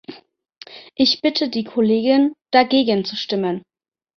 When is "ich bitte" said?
0.95-1.49